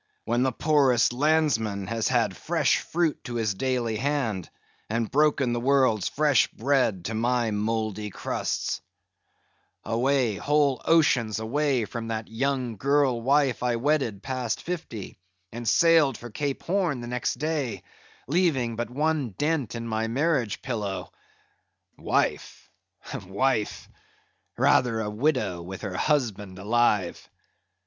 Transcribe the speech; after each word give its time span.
—when 0.25 0.41
the 0.41 0.51
poorest 0.51 1.13
landsman 1.13 1.85
has 1.85 2.07
had 2.07 2.35
fresh 2.35 2.79
fruit 2.79 3.23
to 3.23 3.35
his 3.35 3.53
daily 3.53 3.97
hand, 3.97 4.49
and 4.89 5.11
broken 5.11 5.53
the 5.53 5.59
world's 5.59 6.09
fresh 6.09 6.47
bread 6.47 7.05
to 7.05 7.13
my 7.13 7.51
mouldy 7.51 8.09
crusts—away, 8.09 10.37
whole 10.37 10.81
oceans 10.85 11.37
away, 11.39 11.85
from 11.85 12.07
that 12.07 12.27
young 12.27 12.77
girl 12.77 13.21
wife 13.21 13.61
I 13.61 13.75
wedded 13.75 14.23
past 14.23 14.63
fifty, 14.63 15.19
and 15.51 15.67
sailed 15.69 16.17
for 16.17 16.31
Cape 16.31 16.63
Horn 16.63 17.01
the 17.01 17.07
next 17.07 17.35
day, 17.35 17.83
leaving 18.27 18.75
but 18.75 18.89
one 18.89 19.35
dent 19.37 19.75
in 19.75 19.87
my 19.87 20.07
marriage 20.07 20.63
pillow—wife? 20.63 22.71
wife?—rather 23.27 24.99
a 24.99 25.11
widow 25.11 25.61
with 25.61 25.81
her 25.81 25.95
husband 25.95 26.57
alive! 26.57 27.29